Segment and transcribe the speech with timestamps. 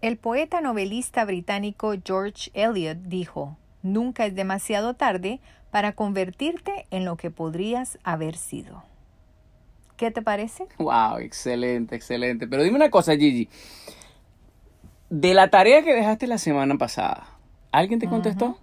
[0.00, 5.40] El poeta novelista británico George Eliot dijo, Nunca es demasiado tarde
[5.72, 8.84] para convertirte en lo que podrías haber sido.
[9.96, 10.66] ¿Qué te parece?
[10.78, 12.46] Wow, excelente, excelente.
[12.46, 13.48] Pero dime una cosa, Gigi.
[15.10, 17.26] De la tarea que dejaste la semana pasada,
[17.72, 18.56] ¿alguien te contestó?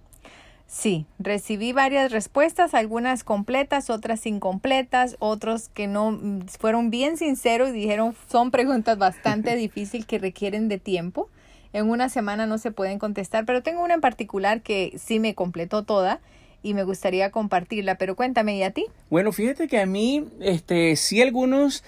[0.66, 7.70] Sí, recibí varias respuestas, algunas completas, otras incompletas, otros que no mm, fueron bien sinceros
[7.70, 11.30] y dijeron son preguntas bastante difíciles que requieren de tiempo.
[11.72, 15.34] En una semana no se pueden contestar, pero tengo una en particular que sí me
[15.34, 16.20] completó toda
[16.62, 18.86] y me gustaría compartirla, pero cuéntame, ¿y a ti?
[19.08, 21.84] Bueno, fíjate que a mí, este, sí algunos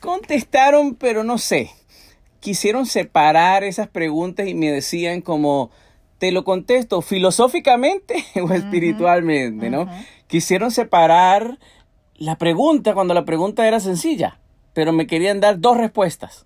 [0.00, 1.70] contestaron, pero no sé.
[2.40, 5.70] Quisieron separar esas preguntas y me decían como,
[6.20, 9.88] te lo contesto filosóficamente o espiritualmente, ¿no?
[10.28, 11.58] Quisieron separar
[12.16, 14.38] la pregunta cuando la pregunta era sencilla,
[14.74, 16.44] pero me querían dar dos respuestas.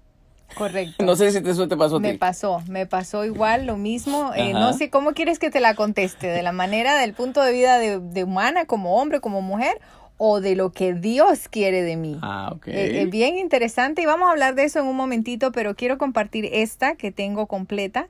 [0.55, 1.05] Correcto.
[1.05, 2.07] No sé si eso te pasó a ti.
[2.07, 4.31] Me pasó, me pasó igual lo mismo.
[4.37, 7.53] Eh, no sé cómo quieres que te la conteste, de la manera del punto de
[7.53, 9.81] vida de, humana, como hombre, como mujer,
[10.19, 12.21] o de lo que Dios quiere de mí.
[12.23, 12.69] Ah, ok.
[12.69, 15.99] Eh, eh, bien interesante y vamos a hablar de eso en un momentito, pero quiero
[15.99, 18.07] compartir esta que tengo completa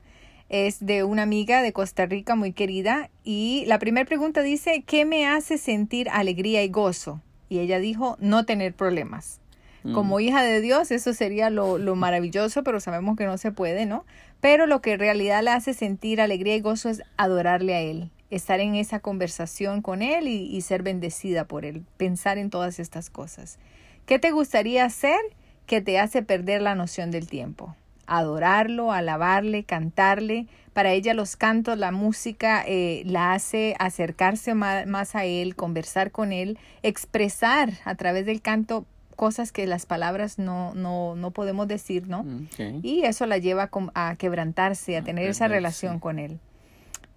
[0.49, 5.05] es de una amiga de Costa Rica muy querida y la primera pregunta dice, ¿qué
[5.05, 7.21] me hace sentir alegría y gozo?
[7.49, 9.39] Y ella dijo, no tener problemas.
[9.83, 9.93] Mm.
[9.93, 13.85] Como hija de Dios, eso sería lo, lo, maravilloso, pero sabemos que no se puede,
[13.85, 14.05] ¿no?
[14.39, 18.11] Pero lo que en realidad le hace sentir alegría y gozo es adorarle a Él,
[18.29, 22.79] estar en esa conversación con Él y, y ser bendecida por Él, pensar en todas
[22.79, 23.57] estas cosas.
[24.05, 25.19] ¿Qué te gustaría hacer
[25.65, 27.75] que te hace perder la noción del tiempo?
[28.07, 30.47] Adorarlo, alabarle, cantarle.
[30.73, 36.33] Para ella los cantos, la música eh, la hace acercarse más, a Él, conversar con
[36.33, 42.07] Él, expresar a través del canto cosas que las palabras no, no, no podemos decir,
[42.07, 42.23] ¿no?
[42.23, 42.47] Mm,
[42.83, 46.39] y eso la lleva a quebrantarse, a tener esa relación con Él.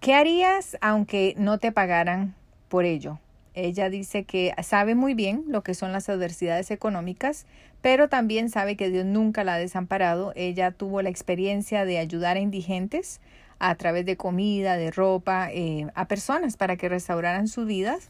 [0.00, 2.36] ¿Qué harías aunque no te pagaran
[2.68, 3.18] por ello?
[3.58, 7.46] Ella dice que sabe muy bien lo que son las adversidades económicas,
[7.82, 10.32] pero también sabe que Dios nunca la ha desamparado.
[10.36, 13.20] Ella tuvo la experiencia de ayudar a indigentes
[13.58, 18.06] a través de comida, de ropa, eh, a personas para que restauraran sus vidas.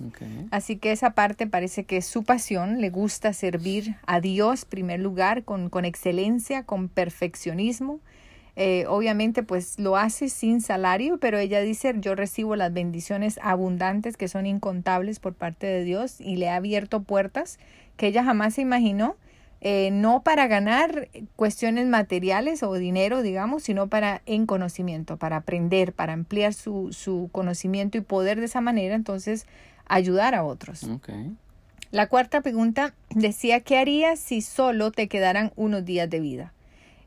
[0.51, 4.69] Así que esa parte parece que es su pasión, le gusta servir a Dios en
[4.69, 8.01] primer lugar, con, con excelencia, con perfeccionismo.
[8.61, 14.17] Eh, obviamente pues lo hace sin salario, pero ella dice yo recibo las bendiciones abundantes
[14.17, 17.61] que son incontables por parte de Dios y le ha abierto puertas
[17.97, 19.15] que ella jamás se imaginó,
[19.61, 25.93] eh, no para ganar cuestiones materiales o dinero, digamos, sino para en conocimiento, para aprender,
[25.93, 29.47] para ampliar su, su conocimiento y poder de esa manera entonces
[29.87, 30.85] ayudar a otros.
[31.93, 36.53] La cuarta pregunta decía, ¿qué harías si solo te quedaran unos días de vida?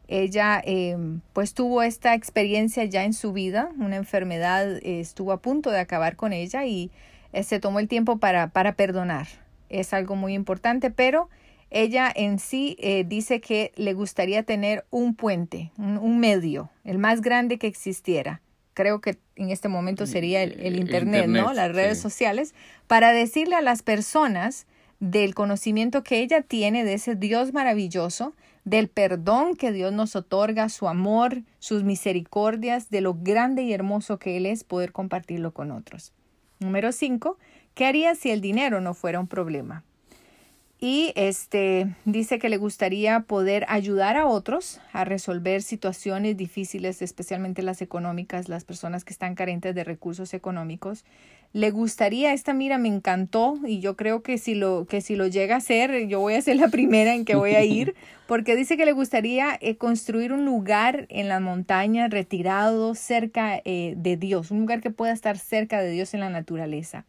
[0.08, 5.42] Ella em, pues tuvo esta experiencia ya en su vida, una enfermedad eh, estuvo a
[5.42, 6.92] punto de acabar con ella y
[7.34, 9.28] eh, se tomó el tiempo para, para perdonar.
[9.70, 11.30] Es algo muy importante, pero
[11.72, 17.22] ella en sí eh, dice que le gustaría tener un puente, un, medio, el más
[17.22, 18.42] grande que existiera.
[18.74, 21.54] Creo que en este momento sería el, internet, ¿no?
[21.54, 22.54] Las redes sociales,
[22.88, 24.68] para decirle a las personas
[25.02, 30.70] del conocimiento que ella tiene de ese Dios maravilloso, del perdón que Dios nos otorga,
[30.70, 35.72] su amor, sus misericordias, de lo grande y hermoso que Él es, poder compartirlo con
[35.72, 36.14] otros.
[36.60, 37.40] Número cinco,
[37.74, 39.84] ¿qué haría si el dinero no fuera un problema?
[40.84, 47.62] Y este dice que le gustaría poder ayudar a otros a resolver situaciones difíciles, especialmente
[47.62, 51.06] las económicas, las personas que están carentes de recursos económicos.
[51.54, 55.28] Le gustaría, esta mira me encantó y yo creo que si lo que si lo
[55.28, 57.96] llega a hacer, yo voy a ser la primera en que voy a ir,
[58.28, 63.96] porque dice que le gustaría eh, construir un lugar en la montaña retirado cerca eh,
[63.98, 67.06] de Dios, un lugar que pueda estar cerca de Dios en la naturaleza,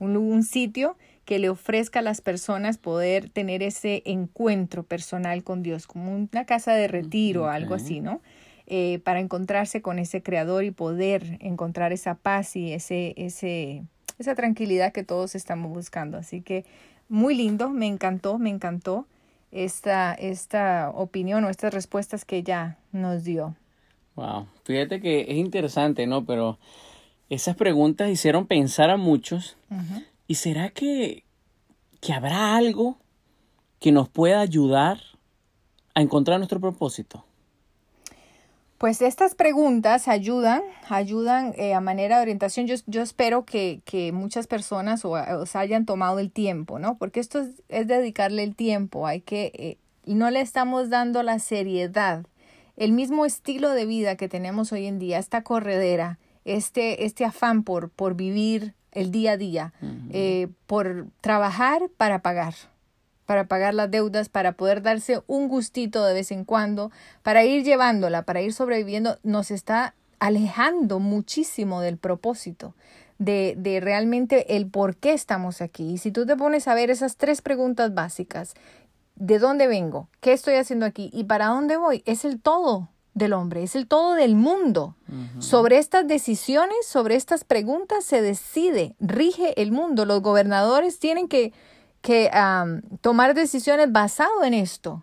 [0.00, 5.62] un, un sitio que le ofrezca a las personas poder tener ese encuentro personal con
[5.62, 8.20] Dios, como una casa de retiro, algo así, ¿no?
[8.66, 13.82] Eh, para encontrarse con ese creador y poder encontrar esa paz y ese, ese,
[14.18, 16.16] esa tranquilidad que todos estamos buscando.
[16.16, 16.64] Así que
[17.10, 19.06] muy lindo, me encantó, me encantó
[19.52, 23.54] esta, esta opinión o estas respuestas que ella nos dio.
[24.16, 26.24] Wow, fíjate que es interesante, ¿no?
[26.24, 26.58] Pero
[27.28, 29.58] esas preguntas hicieron pensar a muchos
[30.26, 31.24] ¿Y será que,
[32.00, 32.96] que habrá algo
[33.78, 35.00] que nos pueda ayudar
[35.94, 37.24] a encontrar nuestro propósito?
[38.84, 40.60] Pues estas preguntas ayudan,
[40.90, 42.66] ayudan eh, a manera de orientación.
[42.66, 46.98] Yo, yo espero que, que, muchas personas os hayan tomado el tiempo, ¿no?
[46.98, 47.40] Porque esto
[47.70, 49.06] es, dedicarle el tiempo.
[49.06, 52.26] Hay que, eh, no le estamos dando la seriedad
[52.76, 57.62] el mismo estilo de vida que tenemos hoy en día, esta corredera, este, este afán
[57.62, 59.72] por, por vivir el día a día,
[60.10, 62.54] eh, por trabajar para pagar,
[63.26, 66.90] para pagar las deudas, para poder darse un gustito de vez en cuando,
[67.22, 72.74] para ir llevándola, para ir sobreviviendo, nos está alejando muchísimo del propósito,
[73.18, 75.92] de, de realmente el por qué estamos aquí.
[75.92, 78.54] Y si tú te pones a ver esas tres preguntas básicas,
[79.16, 80.08] ¿de dónde vengo?
[80.20, 81.10] ¿Qué estoy haciendo aquí?
[81.12, 82.02] ¿Y para dónde voy?
[82.06, 84.96] Es el todo del hombre, es el todo del mundo.
[85.38, 90.04] Sobre estas decisiones, sobre estas preguntas se decide, rige el mundo.
[90.04, 91.52] Los gobernadores tienen que,
[92.04, 92.30] que
[93.00, 95.02] tomar decisiones basado en esto.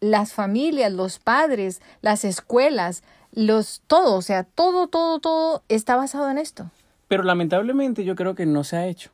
[0.00, 3.02] Las familias, los padres, las escuelas,
[3.32, 6.70] los todo, o sea, todo, todo, todo está basado en esto.
[7.08, 9.10] Pero lamentablemente yo creo que no se ha hecho.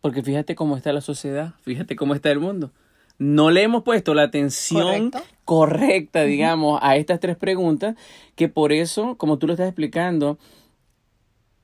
[0.00, 2.70] Porque fíjate cómo está la sociedad, fíjate cómo está el mundo
[3.18, 5.10] no le hemos puesto la atención
[5.44, 7.96] correcta, digamos, a estas tres preguntas,
[8.34, 10.38] que por eso, como tú lo estás explicando,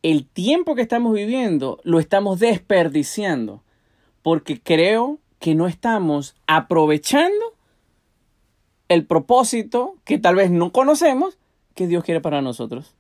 [0.02, 3.62] el tiempo que estamos viviendo lo estamos desperdiciando,
[4.22, 7.54] porque creo que no estamos aprovechando
[8.88, 11.38] el propósito que tal vez no conocemos
[11.74, 12.94] que Dios quiere para nosotros.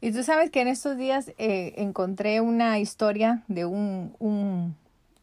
[0.00, 4.76] Y tú sabes que en estos días eh, encontré una historia de un, un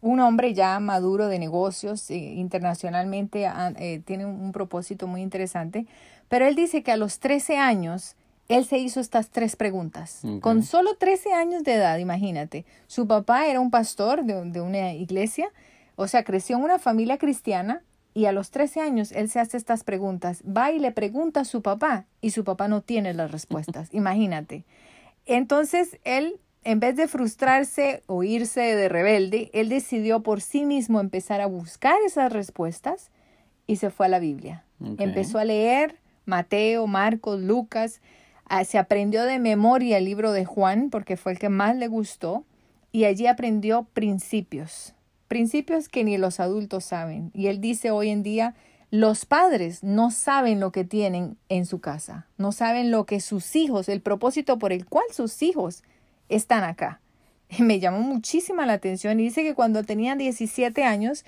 [0.05, 3.49] un hombre ya maduro de negocios eh, internacionalmente,
[3.79, 5.87] eh, tiene un, propósito muy interesante,
[6.29, 8.15] pero él dice que a los 13 años
[8.47, 10.21] él se hizo estas tres preguntas.
[10.41, 12.65] Con solo 13 años de edad, imagínate.
[12.87, 15.49] Su papá era un pastor de, de, una iglesia,
[15.95, 17.81] o sea, creció en una familia cristiana
[18.13, 20.43] y a los 13 años él se hace estas preguntas.
[20.45, 23.89] Va y le pregunta a su papá y su papá no tiene las respuestas.
[23.93, 24.63] imagínate.
[25.25, 30.99] Entonces él en vez de frustrarse o irse de rebelde, él decidió por sí mismo
[30.99, 33.11] empezar a buscar esas respuestas
[33.67, 34.63] y se fue a la Biblia.
[34.97, 38.01] Empezó a leer Mateo, Marcos, Lucas,
[38.65, 42.45] se aprendió de memoria el libro de Juan porque fue el que más le gustó
[42.91, 44.93] y allí aprendió principios,
[45.27, 47.31] principios que ni los adultos saben.
[47.33, 48.55] Y él dice hoy en día,
[48.91, 53.55] los padres no saben lo que tienen en su casa, no saben lo que sus
[53.55, 55.83] hijos, el propósito por el cual sus hijos
[56.29, 57.01] están acá.
[57.59, 61.25] Me llamó muchísima la atención y dice que cuando tenía 17 años,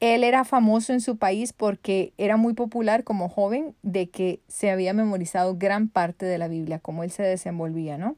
[0.00, 4.70] él era famoso en su país porque era muy popular como joven de que se
[4.70, 8.16] había memorizado gran parte de la Biblia, como él se desenvolvía, ¿no?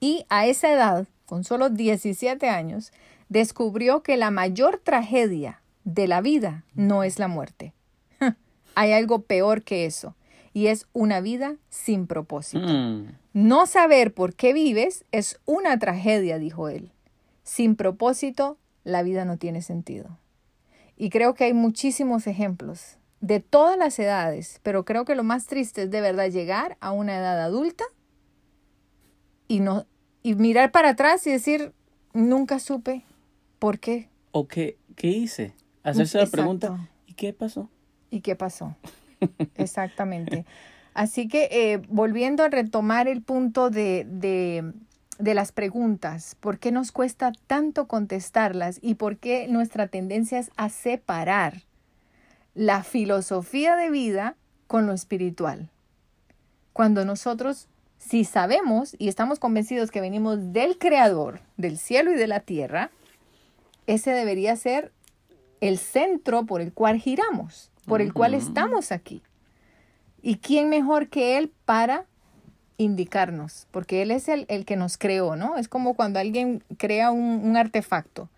[0.00, 2.92] Y a esa edad, con solo 17 años,
[3.28, 7.72] descubrió que la mayor tragedia de la vida no es la muerte.
[8.74, 10.14] Hay algo peor que eso
[10.52, 12.66] y es una vida sin propósito.
[12.66, 13.12] Mm.
[13.32, 16.90] No saber por qué vives es una tragedia, dijo él.
[17.42, 20.18] Sin propósito, la vida no tiene sentido.
[21.00, 25.46] Y creo que hay muchísimos ejemplos de todas las edades, pero creo que lo más
[25.46, 27.84] triste es de verdad llegar a una edad adulta
[29.46, 29.86] y no
[30.24, 31.72] y mirar para atrás y decir,
[32.12, 33.04] nunca supe
[33.60, 34.08] por qué.
[34.32, 35.54] O qué, qué hice.
[35.84, 37.70] Hacerse la pregunta, ¿y qué pasó?
[38.10, 38.76] ¿Y qué pasó?
[39.54, 40.44] Exactamente.
[40.94, 44.72] Así que eh, volviendo a retomar el punto de, de,
[45.18, 50.50] de, las preguntas, ¿por qué nos cuesta tanto contestarlas y por qué nuestra tendencia es
[50.56, 51.62] a separar
[52.54, 54.36] la filosofía de vida
[54.66, 55.68] con lo espiritual?
[56.72, 57.68] Cuando nosotros,
[57.98, 62.90] si sabemos y estamos convencidos que venimos del Creador, del cielo y de la tierra,
[63.86, 64.92] ese debería ser
[65.60, 69.22] el centro por el cual giramos por el cual estamos aquí.
[70.22, 72.04] ¿Y quién mejor que Él para
[72.78, 73.66] indicarnos?
[73.70, 75.58] Porque Él es el, el que nos creó, ¿no?
[75.58, 78.30] Es como cuando alguien crea un, artefacto.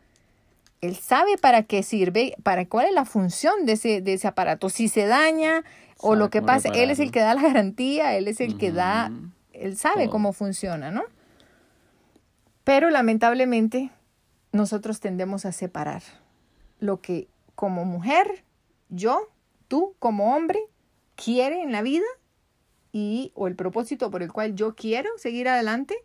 [0.80, 4.70] Él sabe para qué sirve, para cuál es la función de ese, de ese aparato.
[4.70, 5.62] Si se daña
[5.98, 8.72] o lo que pasa, Él es el que da la garantía, Él es el que
[8.72, 9.12] da,
[9.52, 11.04] Él sabe cómo funciona, ¿no?
[12.64, 13.90] Pero lamentablemente
[14.52, 16.02] nosotros tendemos a separar
[16.78, 18.42] lo que como mujer,
[18.88, 19.28] yo
[19.68, 20.60] tú como hombre
[21.14, 22.06] quiere en la vida
[22.92, 25.96] y o el propósito por el cual yo quiero seguir adelante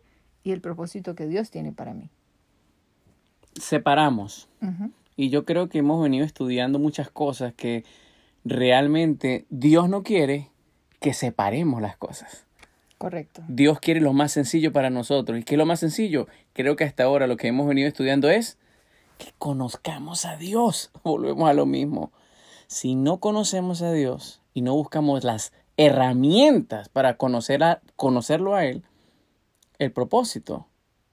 [0.42, 2.10] y el propósito que Dios tiene para mí.
[3.54, 4.48] Separamos.
[5.16, 7.84] Y yo creo que hemos venido estudiando muchas cosas que
[8.44, 10.50] realmente Dios no quiere
[11.00, 12.46] que separemos las cosas.
[12.98, 13.42] Correcto.
[13.48, 15.38] Dios quiere lo más sencillo para nosotros.
[15.38, 16.28] ¿Y qué es lo más sencillo?
[16.52, 18.58] Creo que hasta ahora lo que hemos venido estudiando es
[19.18, 20.90] que conozcamos a Dios.
[21.02, 22.12] Volvemos a lo mismo
[22.66, 28.64] si no conocemos a Dios y no buscamos las herramientas para conocer a, conocerlo a
[28.64, 28.82] Él,
[29.78, 30.66] el propósito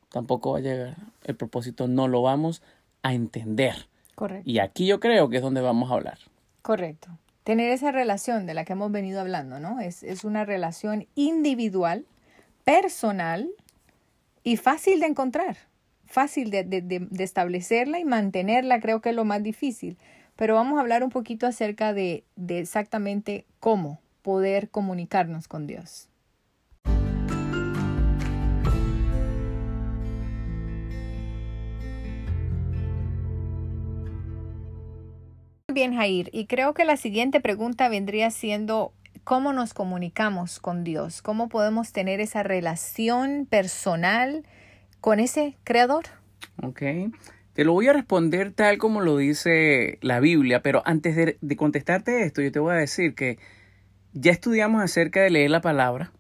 [0.09, 0.95] tampoco va a llegar.
[1.23, 2.61] El propósito no lo vamos
[3.01, 3.87] a entender.
[4.15, 4.49] Correcto.
[4.49, 6.19] Y aquí yo creo que es donde vamos a hablar.
[6.61, 7.09] Correcto.
[7.43, 9.81] tener esa relación de la que hemos venido hablando, ¿no?
[9.81, 12.05] Es, es una relación individual,
[12.63, 13.49] personal
[14.43, 15.57] y fácil de encontrar,
[16.05, 19.97] fácil de, de, de, establecerla y mantenerla, creo que es lo más difícil.
[20.37, 26.09] Pero vamos a hablar un poquito acerca de, de exactamente cómo poder comunicarnos con Dios.
[35.73, 41.21] Bien, Jair, y creo que la siguiente pregunta vendría siendo cómo nos comunicamos con Dios,
[41.21, 44.45] cómo podemos tener esa relación personal
[45.01, 46.03] con ese creador.
[46.61, 46.81] Ok,
[47.53, 51.55] te lo voy a responder tal como lo dice la Biblia, pero antes de, de
[51.55, 53.39] contestarte esto, yo te voy a decir que
[54.13, 56.11] ya estudiamos acerca de leer la palabra,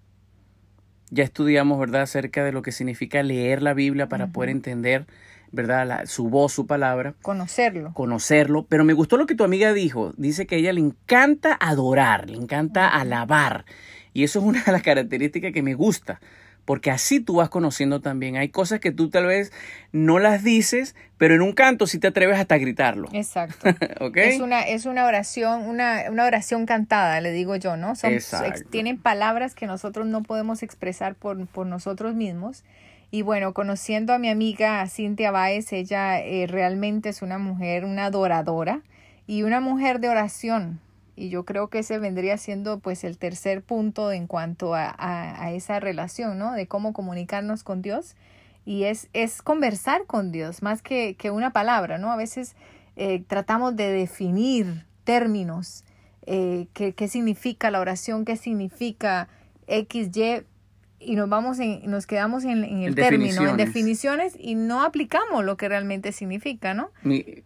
[1.09, 5.05] ya estudiamos, ¿verdad?, acerca de lo que significa leer la Biblia para poder entender
[5.53, 6.05] ¿verdad?
[6.07, 7.13] su voz, su palabra.
[7.21, 7.93] Conocerlo.
[7.93, 8.65] Conocerlo.
[8.65, 10.11] Pero me gustó lo que tu amiga dijo.
[10.17, 13.65] Dice que a ella le encanta adorar, le encanta alabar.
[14.13, 16.19] Y eso es una de las características que me gusta.
[16.65, 18.37] Porque así tú vas conociendo también.
[18.37, 19.51] Hay cosas que tú tal vez
[19.91, 23.09] no las dices, pero en un canto sí te atreves hasta a gritarlo.
[23.11, 23.69] Exacto.
[24.15, 27.95] Es una, es una oración, una, una oración cantada, le digo yo, ¿no?
[27.95, 28.13] Son,
[28.69, 32.63] tienen palabras que nosotros no podemos expresar por, por nosotros mismos
[33.13, 38.05] y bueno, conociendo a mi amiga Cintia Báez, ella eh, realmente es una mujer, una
[38.05, 38.81] adoradora
[39.27, 40.79] y una mujer de oración.
[41.15, 45.51] Y yo creo que ese vendría siendo pues el tercer punto en cuanto a, a,
[45.51, 46.53] esa relación, ¿no?
[46.53, 48.15] De cómo comunicarnos con Dios.
[48.65, 52.11] Y es, es conversar con Dios, más que, que una palabra, ¿no?
[52.11, 52.55] A veces
[52.95, 55.83] eh, tratamos de definir términos,
[56.25, 59.27] eh, qué, qué significa la oración, qué significa
[59.67, 60.43] X, Y,
[61.05, 65.57] y nos vamos en, nos quedamos en, el término, en definiciones y no aplicamos lo
[65.57, 66.91] que realmente significa, ¿no?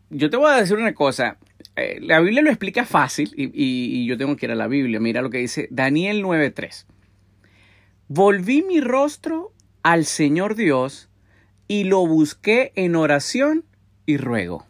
[0.09, 1.37] Yo te voy a decir una cosa.
[1.75, 4.99] Eh, la Biblia lo explica fácil y, y, yo tengo que ir a la Biblia.
[4.99, 6.85] Mira lo que dice Daniel 9:3.
[8.07, 11.09] Volví mi rostro al Señor Dios
[11.67, 13.65] y lo busqué en oración
[14.05, 14.65] y ruego.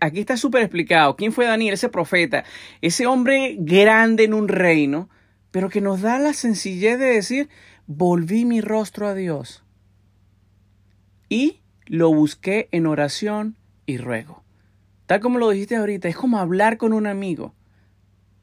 [0.00, 1.16] aquí está súper explicado.
[1.16, 1.74] ¿Quién fue Daniel?
[1.74, 2.44] Ese profeta,
[2.80, 5.08] ese hombre grande en un reino
[5.52, 7.48] pero que nos da la sencillez de decir,
[7.86, 9.62] volví mi rostro a Dios
[11.28, 14.41] y lo busqué en oración y ruego.
[15.12, 17.52] Tal como lo dijiste ahorita, es como hablar con un amigo.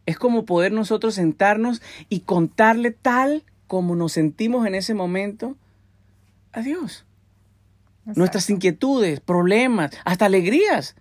[0.06, 5.58] Es como poder nosotros sentarnos y contarle tal como nos sentimos en ese momento
[6.52, 7.08] a Dios.
[8.06, 10.96] Nuestras inquietudes, problemas, hasta alegrías,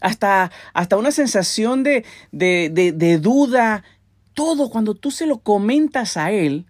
[0.00, 3.84] hasta, hasta una sensación de, de, de, de duda,
[4.32, 6.64] todo cuando tú se lo comentas a Él,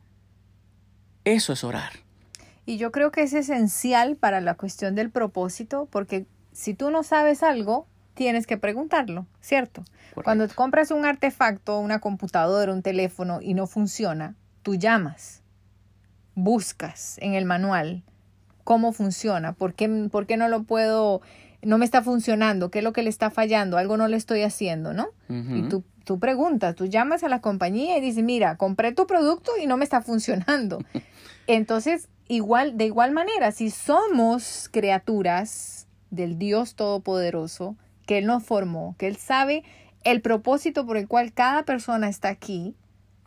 [1.23, 1.92] eso es orar.
[2.66, 7.04] Y yo creo que es esencial para la cuestión del propósito, porque si tú no
[7.04, 7.87] sabes algo,
[8.21, 9.83] tienes que preguntarlo, ¿cierto?
[10.12, 15.41] Cuando compras un artefacto, una computadora, un teléfono y no funciona, tú llamas,
[16.35, 18.03] buscas en el manual
[18.62, 21.23] cómo funciona, por qué, por qué no lo puedo,
[21.62, 24.43] no me está funcionando, qué es lo que le está fallando, algo no le estoy
[24.43, 25.09] haciendo, ¿no?
[25.31, 29.53] Y tú tú preguntas, tú llamas a la compañía y dices, mira, compré tu producto
[29.62, 30.85] y no me está funcionando.
[31.47, 37.77] Entonces, igual, de igual manera, si somos criaturas del Dios Todopoderoso,
[38.11, 39.62] que Él nos formó, que Él sabe
[40.02, 42.75] el propósito por el cual cada persona está aquí,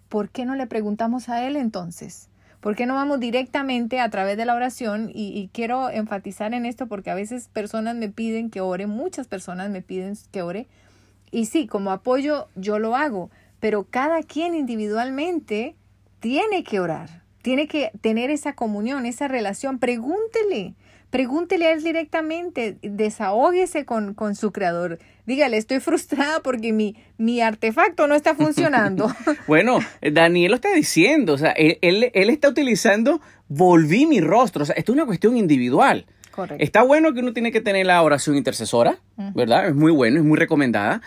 [0.09, 2.27] ¿por qué no le preguntamos a Él entonces?
[2.59, 5.09] ¿Por qué no vamos directamente a través de la oración?
[5.09, 9.25] Y, y, quiero enfatizar en esto porque a veces personas me piden que ore, muchas
[9.25, 10.67] personas me piden que ore
[11.31, 15.77] y sí, como apoyo yo lo hago, pero cada quien individualmente
[16.19, 19.79] tiene que orar, tiene que tener esa comunión, esa relación.
[19.79, 20.73] Pregúntele,
[21.13, 24.98] pregúntele a él directamente, desahógese con, con su creador.
[25.27, 29.13] Dígale, estoy frustrada porque mi, mi artefacto no está funcionando.
[29.48, 34.65] bueno, Daniel lo está diciendo, o sea, él, él, está utilizando volví mi rostro, o
[34.65, 36.08] sea, esto es una cuestión individual.
[36.58, 38.98] Está bueno que uno tiene que tener la oración intercesora,
[39.36, 39.67] ¿verdad?
[39.67, 41.03] Es muy bueno, es muy recomendada,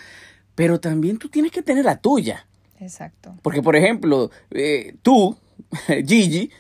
[0.55, 2.47] pero también tú tienes que tener la tuya.
[2.79, 3.35] Exacto.
[3.43, 5.37] Porque, por ejemplo, eh, tú,
[6.07, 6.53] Gigi,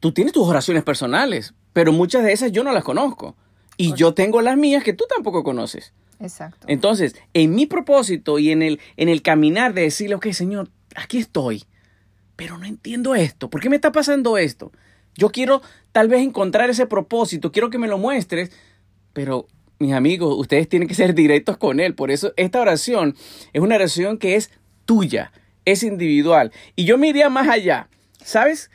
[0.00, 3.36] tú tienes tus oraciones personales, pero muchas de esas yo no las conozco.
[3.76, 5.92] Y yo tengo las mías que tú tampoco conoces.
[6.20, 6.66] Exacto.
[6.70, 11.18] Entonces, en mi propósito y en el, en el caminar de decirle, ok, Señor, aquí
[11.18, 11.64] estoy,
[12.34, 13.50] pero no entiendo esto.
[13.50, 14.72] ¿Por qué me está pasando esto?
[15.16, 15.60] Yo quiero
[15.92, 18.52] tal vez encontrar ese propósito, quiero que me lo muestres,
[19.12, 19.46] pero
[19.78, 21.94] mis amigos, ustedes tienen que ser directos con Él.
[21.94, 23.14] Por eso esta oración
[23.52, 24.50] es una oración que es
[24.86, 25.30] tuya,
[25.66, 26.52] es individual.
[26.74, 27.90] Y yo me iría más allá.
[28.24, 28.70] ¿Sabes?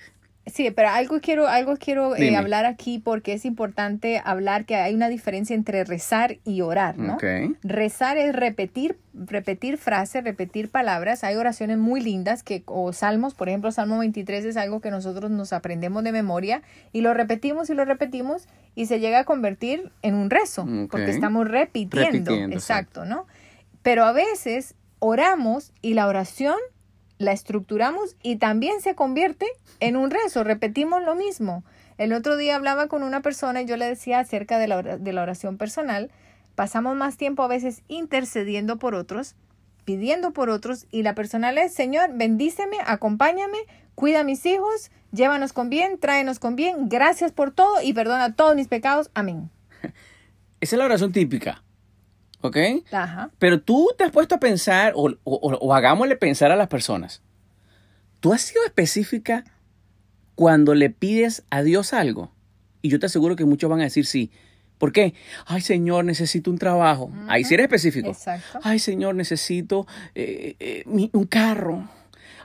[0.51, 4.93] Sí, pero algo quiero, algo quiero eh, hablar aquí porque es importante hablar que hay
[4.93, 7.17] una diferencia entre rezar y orar, ¿no?
[7.63, 11.23] Rezar es repetir, repetir frases, repetir palabras.
[11.23, 15.31] Hay oraciones muy lindas que, o salmos, por ejemplo, Salmo 23 es algo que nosotros
[15.31, 19.91] nos aprendemos de memoria y lo repetimos y lo repetimos y se llega a convertir
[20.01, 23.25] en un rezo porque estamos repitiendo, exacto, ¿no?
[23.83, 26.55] Pero a veces oramos y la oración
[27.21, 29.45] la estructuramos y también se convierte
[29.79, 31.63] en un rezo, repetimos lo mismo.
[31.97, 35.13] El otro día hablaba con una persona y yo le decía acerca de la, de
[35.13, 36.09] la oración personal,
[36.55, 39.35] pasamos más tiempo a veces intercediendo por otros,
[39.85, 43.59] pidiendo por otros y la persona le Señor, bendíceme, acompáñame,
[43.95, 48.35] cuida a mis hijos, llévanos con bien, tráenos con bien, gracias por todo y perdona
[48.35, 49.11] todos mis pecados.
[49.13, 49.49] Amén.
[50.61, 51.63] Esa es la oración típica.
[52.41, 52.57] ¿Ok?
[52.91, 53.31] Ajá.
[53.39, 57.21] Pero tú te has puesto a pensar, o, o, hagámosle pensar a las personas,
[58.19, 59.45] ¿tú has sido específica
[60.35, 62.31] cuando le pides a Dios algo?
[62.81, 64.31] Y yo te aseguro que muchos van a decir sí.
[64.77, 65.13] ¿Por qué?
[65.45, 67.11] Ay, Señor, necesito un trabajo.
[67.27, 68.09] Ahí sí eres específico.
[68.09, 68.59] Exacto.
[68.63, 71.87] Ay, Señor, necesito eh, eh, un carro.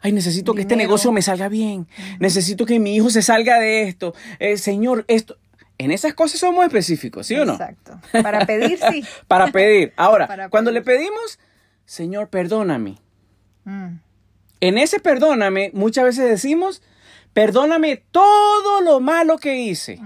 [0.02, 1.88] Ay, necesito que este negocio me salga bien.
[2.20, 4.14] Necesito que mi hijo se salga de esto.
[4.38, 5.38] Eh, señor, esto.
[5.78, 7.52] En esas cosas somos específicos, ¿sí o no?
[7.52, 8.00] Exacto.
[8.22, 9.04] Para pedir, sí.
[9.28, 9.92] Para pedir.
[9.96, 11.38] Ahora, cuando le pedimos,
[11.84, 12.98] Señor, perdóname.
[13.64, 13.96] Mm.
[14.60, 16.82] En ese perdóname, muchas veces decimos,
[17.32, 20.00] perdóname todo lo malo que hice.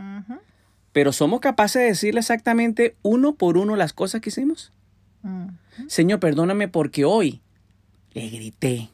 [0.92, 4.72] Pero somos capaces de decirle exactamente uno por uno las cosas que hicimos.
[5.86, 7.40] Señor, perdóname porque hoy
[8.12, 8.90] le grité,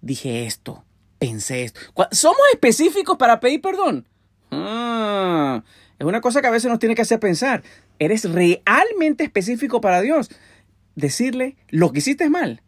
[0.00, 0.84] dije esto,
[1.18, 1.80] pensé esto.
[2.10, 4.08] ¿Somos específicos para pedir perdón?
[4.50, 5.62] Ah,
[6.00, 7.62] es una cosa que a veces nos tiene que hacer pensar.
[7.98, 10.30] ¿Eres realmente específico para Dios?
[10.94, 12.62] Decirle lo que hiciste es mal.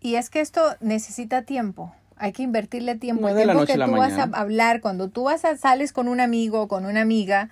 [0.00, 1.92] Y es que esto necesita tiempo.
[2.16, 3.28] Hay que invertirle tiempo.
[3.28, 6.62] el tiempo que tú vas a hablar, cuando tú vas a sales con un amigo
[6.62, 7.50] o con una amiga,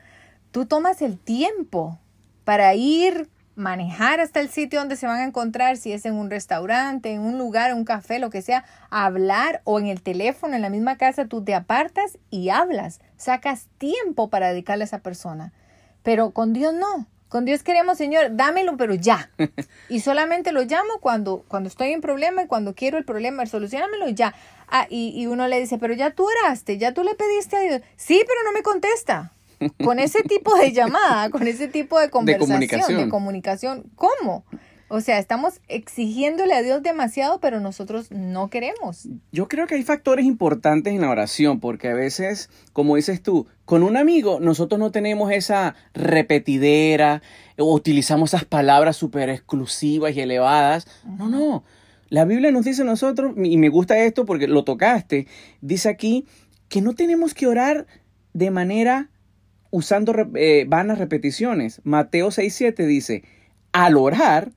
[0.53, 1.99] tú tomas el tiempo
[2.45, 6.31] para ir, manejar hasta el sitio donde se van a encontrar, si es en un
[6.31, 10.55] restaurante, en un lugar, en un café, lo que sea, hablar o en el teléfono,
[10.55, 14.99] en la misma casa, tú te apartas y hablas, sacas tiempo para dedicarle a esa
[14.99, 15.53] persona.
[16.03, 17.07] Pero con Dios no.
[17.29, 19.31] Con Dios queremos, Señor, dámelo, pero ya.
[19.88, 24.09] Y solamente lo llamo cuando, cuando estoy en problema y cuando quiero el problema, solucionamelo
[24.09, 24.35] ya.
[24.69, 27.61] Ah, y, y uno le dice, pero ya tú oraste, ya tú le pediste a
[27.61, 27.83] Dios.
[27.97, 29.33] Sí, pero no me contesta
[29.83, 33.85] con ese tipo de llamada, con ese tipo de conversación, de comunicación.
[33.94, 34.44] ¿Cómo?
[34.88, 39.09] O sea, estamos exigiéndole a Dios demasiado, pero nosotros no queremos.
[39.33, 43.46] Yo creo que hay factores importantes en la oración, porque a veces, como dices tú,
[43.64, 47.22] con un amigo nosotros no tenemos esa repetidera
[47.59, 50.87] o utilizamos esas palabras súper exclusivas y elevadas.
[51.18, 51.64] No, no.
[52.11, 55.27] La Biblia nos dice a nosotros, y me gusta esto porque lo tocaste,
[55.61, 56.27] dice aquí
[56.68, 57.87] que no tenemos que orar
[58.35, 59.11] de manera
[59.75, 61.81] usando eh, vanas repeticiones.
[61.83, 63.25] Mateo 6.7 dice,
[63.73, 64.53] al orar,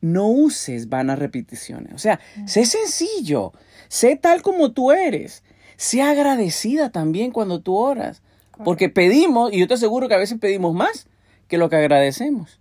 [0.00, 1.92] no uses vanas repeticiones.
[1.92, 3.52] O sea, sé sencillo,
[3.88, 5.42] sé tal como tú eres,
[5.76, 8.22] sé agradecida también cuando tú oras.
[8.64, 11.08] Porque pedimos, y yo te aseguro que a veces pedimos más
[11.48, 12.60] que lo que agradecemos.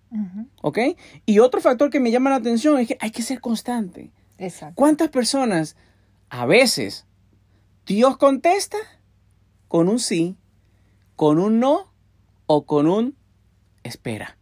[0.63, 0.80] ¿Ok?
[1.28, 4.10] Y otro factor que me llama la atención es que hay que ser constante.
[4.39, 4.74] Exacto.
[4.76, 5.76] ¿Cuántas personas
[6.30, 7.06] a veces
[7.86, 8.78] Dios contesta
[9.67, 10.38] con un sí,
[11.15, 11.89] con un no
[12.51, 13.15] o con un
[13.83, 14.35] espera.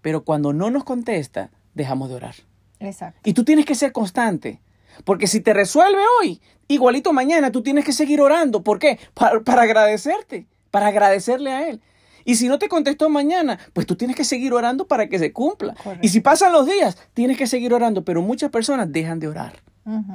[0.00, 2.34] Pero cuando no nos contesta, dejamos de orar.
[2.80, 3.20] Exacto.
[3.24, 4.62] Y tú tienes que ser constante.
[5.04, 8.62] Porque si te resuelve hoy, igualito mañana, tú tienes que seguir orando.
[8.62, 8.98] ¿Por qué?
[9.12, 11.82] Para, agradecerte, para agradecerle a Él.
[12.24, 15.34] Y si no te contestó mañana, pues tú tienes que seguir orando para que se
[15.34, 15.74] cumpla.
[16.00, 18.02] Y si pasan los días, tienes que seguir orando.
[18.02, 19.62] Pero muchas personas dejan de orar.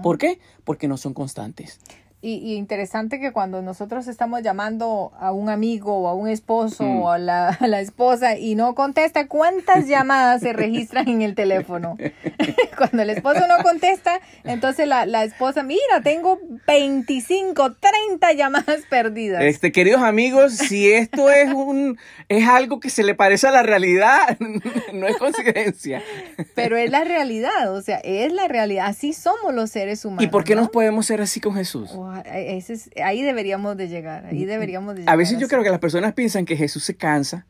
[0.01, 0.39] ¿Por qué?
[0.63, 1.79] Porque no son constantes.
[2.23, 7.01] Y, interesante que cuando nosotros estamos llamando a un amigo o a un esposo mm.
[7.01, 11.97] o a la, esposa y no contesta, ¿cuántas llamadas se registran en el teléfono?
[12.77, 19.41] cuando el esposo no contesta, entonces la, la, esposa, mira, tengo 25, 30 llamadas perdidas.
[19.41, 21.97] Este, queridos amigos, si esto es un
[22.29, 24.38] es algo que se le parece a la realidad,
[24.93, 26.01] no es coincidencia.
[26.55, 28.86] Pero es la realidad, o sea, es la realidad.
[28.88, 30.23] Así somos los seres humanos.
[30.23, 31.91] ¿Y por qué no podemos ser así con Jesús?
[32.12, 36.58] Ahí deberíamos de llegar, ahí deberíamos A veces yo creo que las personas piensan que
[36.58, 37.45] Jesús se cansa,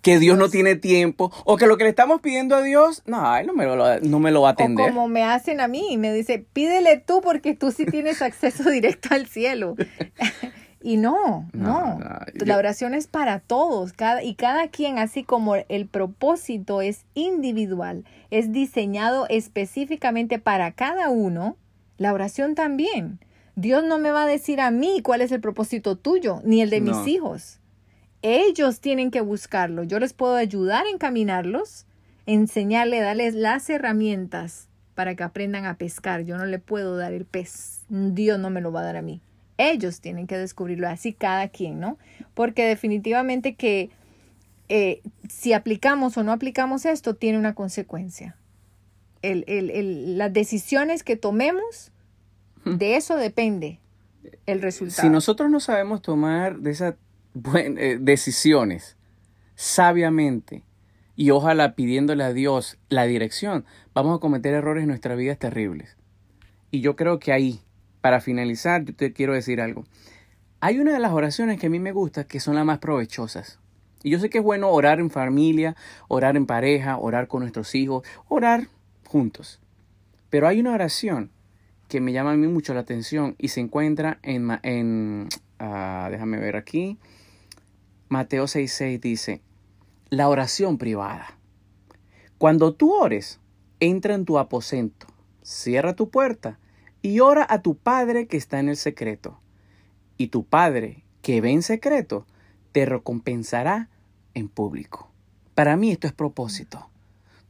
[0.00, 3.42] que Dios no tiene tiempo, o que lo que le estamos pidiendo a Dios, no,
[3.42, 4.90] no me lo, no me lo va a atender.
[4.90, 9.08] como me hacen a mí, me dice, pídele tú porque tú sí tienes acceso directo
[9.14, 9.76] al cielo.
[10.82, 12.00] Y no, no,
[12.34, 18.04] la oración es para todos cada, y cada quien, así como el propósito es individual,
[18.30, 21.56] es diseñado específicamente para cada uno,
[21.98, 23.20] la oración también.
[23.54, 26.70] Dios no me va a decir a mí cuál es el propósito tuyo, ni el
[26.70, 27.60] de mis hijos.
[28.22, 29.82] Ellos tienen que buscarlo.
[29.82, 31.86] Yo les puedo ayudar a encaminarlos,
[32.26, 36.22] enseñarle, darles las herramientas para que aprendan a pescar.
[36.22, 37.82] Yo no le puedo dar el pez.
[37.88, 39.20] Dios no me lo va a dar a mí.
[39.58, 41.98] Ellos tienen que descubrirlo así cada quien, ¿no?
[42.34, 43.90] Porque definitivamente que
[44.68, 48.36] eh, si aplicamos o no aplicamos esto, tiene una consecuencia.
[49.22, 51.92] las decisiones que tomemos,
[52.64, 53.80] de eso depende
[54.46, 55.02] el resultado.
[55.02, 56.94] Si nosotros no sabemos tomar de esas
[57.54, 58.96] eh, decisiones
[59.54, 60.62] sabiamente
[61.16, 65.96] y ojalá pidiéndole a Dios la dirección, vamos a cometer errores en nuestras vidas terribles.
[66.70, 67.60] Y yo creo que ahí,
[68.00, 69.84] para finalizar, yo te quiero decir algo.
[70.60, 73.58] Hay una de las oraciones que a mí me gusta que son las más provechosas.
[74.02, 75.76] Y yo sé que es bueno orar en familia,
[76.08, 78.68] orar en pareja, orar con nuestros hijos, orar
[79.06, 79.60] juntos.
[80.30, 81.30] Pero hay una oración
[81.92, 85.28] que me llama a mí mucho la atención y se encuentra en, en
[85.58, 86.98] ah, déjame ver aquí,
[88.08, 89.42] Mateo 6:6 dice,
[90.08, 91.36] la oración privada.
[92.38, 93.40] Cuando tú ores,
[93.78, 95.06] entra en tu aposento,
[95.42, 96.58] cierra tu puerta
[97.02, 99.38] y ora a tu Padre que está en el secreto.
[100.16, 102.26] Y tu Padre que ve en secreto,
[102.72, 103.90] te recompensará
[104.32, 105.10] en público.
[105.54, 106.88] Para mí esto es propósito.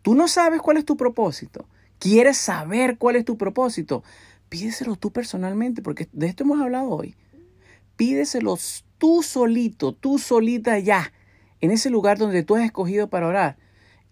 [0.02, 1.64] Tú no sabes cuál es tu propósito.
[2.00, 4.02] ¿Quieres saber cuál es tu propósito?
[4.53, 7.17] Pídeselo tú personalmente, porque de esto hemos hablado hoy.
[7.97, 8.59] Pídeselo
[8.99, 11.11] tú solito, tú solita ya,
[11.62, 13.57] en ese lugar donde tú has escogido para orar.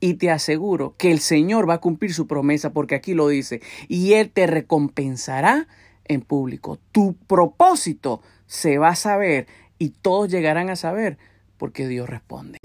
[0.00, 3.60] Y te aseguro que el Señor va a cumplir su promesa, porque aquí lo dice,
[3.86, 5.68] y Él te recompensará
[6.06, 6.78] en público.
[6.90, 9.46] Tu propósito se va a saber
[9.78, 11.18] y todos llegarán a saber
[11.58, 12.56] porque Dios responde.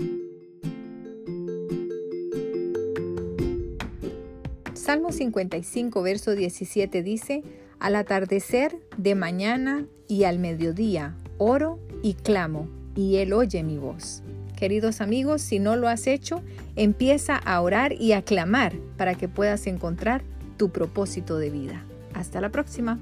[4.76, 7.44] Salmo 55, verso 17 dice,
[7.80, 14.24] Al atardecer de mañana y al mediodía oro y clamo, y Él oye mi voz.
[14.56, 16.42] Queridos amigos, si no lo has hecho,
[16.76, 20.24] empieza a orar y a clamar para que puedas encontrar
[20.58, 21.84] tu propósito de vida.
[22.14, 22.98] Hasta la próxima.